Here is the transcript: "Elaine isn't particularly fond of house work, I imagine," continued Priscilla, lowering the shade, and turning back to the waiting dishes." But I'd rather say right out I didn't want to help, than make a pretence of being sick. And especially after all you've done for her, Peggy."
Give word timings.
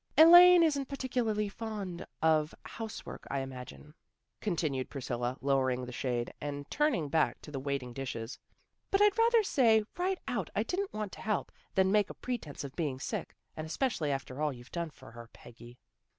"Elaine 0.17 0.63
isn't 0.63 0.87
particularly 0.89 1.47
fond 1.47 2.07
of 2.23 2.55
house 2.65 3.05
work, 3.05 3.27
I 3.29 3.41
imagine," 3.41 3.93
continued 4.39 4.89
Priscilla, 4.89 5.37
lowering 5.41 5.85
the 5.85 5.91
shade, 5.91 6.33
and 6.41 6.67
turning 6.71 7.07
back 7.07 7.39
to 7.43 7.51
the 7.51 7.59
waiting 7.59 7.93
dishes." 7.93 8.39
But 8.89 8.99
I'd 8.99 9.19
rather 9.19 9.43
say 9.43 9.83
right 9.95 10.17
out 10.27 10.49
I 10.55 10.63
didn't 10.63 10.91
want 10.91 11.11
to 11.11 11.21
help, 11.21 11.51
than 11.75 11.91
make 11.91 12.09
a 12.09 12.15
pretence 12.15 12.63
of 12.63 12.75
being 12.75 12.99
sick. 12.99 13.35
And 13.55 13.67
especially 13.67 14.11
after 14.11 14.41
all 14.41 14.51
you've 14.51 14.71
done 14.71 14.89
for 14.89 15.11
her, 15.11 15.29
Peggy." 15.33 15.77